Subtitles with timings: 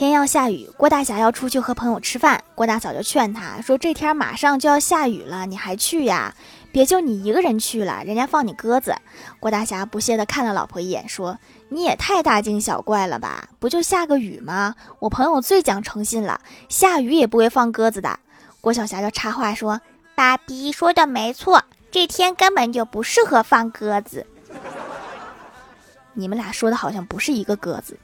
[0.00, 2.42] 天要下雨，郭大侠要出去和朋友吃饭。
[2.54, 6.34] 郭大嫂就劝他说：“这天马上就要下雨了，你还去呀？
[6.72, 8.94] 别就你一个人去了，人家放你鸽子。”
[9.38, 13.50] 郭大侠不屑地看了老婆一眼，说：“你也太大惊小怪了吧？
[13.58, 14.74] 不就下个雨吗？
[15.00, 16.40] 我朋友最讲诚信了，
[16.70, 18.18] 下雨也不会放鸽子的。”
[18.62, 19.82] 郭小霞就插话说
[20.16, 24.26] ：“爸比说的没错，这天根本就不适合放鸽子。
[26.14, 27.98] 你们俩说的好像不是一个鸽子。”